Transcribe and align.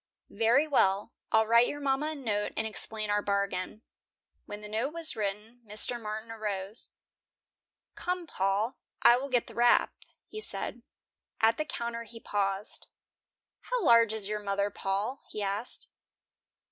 "Very 0.31 0.65
well. 0.67 1.13
I'll 1.31 1.45
write 1.45 1.67
your 1.67 1.79
mama 1.79 2.07
a 2.07 2.15
note 2.15 2.53
and 2.57 2.65
explain 2.65 3.11
our 3.11 3.21
bargain." 3.21 3.83
When 4.47 4.61
the 4.61 4.67
note 4.67 4.93
was 4.95 5.15
written, 5.15 5.61
Mr. 5.63 6.01
Martin 6.01 6.31
arose. 6.31 6.95
"Come, 7.93 8.25
Paul, 8.25 8.79
I 9.03 9.17
will 9.17 9.29
get 9.29 9.45
the 9.45 9.53
wrap," 9.53 9.93
he 10.25 10.41
said. 10.41 10.81
At 11.39 11.57
the 11.57 11.65
counter 11.65 12.01
he 12.01 12.19
paused. 12.19 12.87
"How 13.69 13.83
large 13.85 14.11
is 14.11 14.27
your 14.27 14.39
mother 14.39 14.71
Paul?" 14.71 15.21
he 15.29 15.43
asked. 15.43 15.87